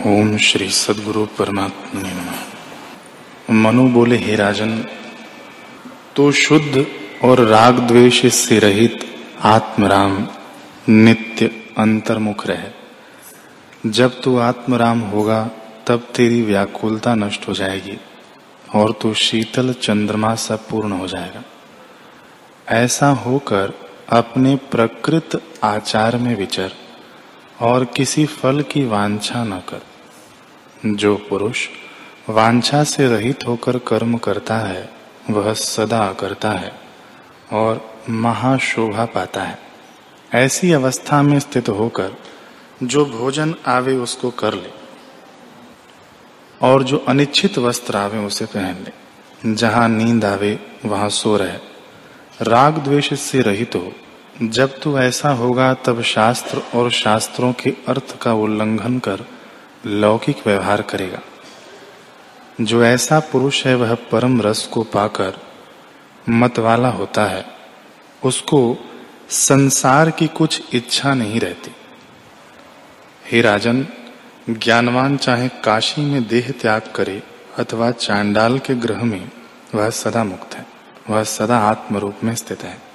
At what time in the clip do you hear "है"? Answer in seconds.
34.58-34.90, 36.50-36.72, 39.42-39.58, 63.66-63.74, 67.24-67.46, 80.54-80.66, 82.62-82.91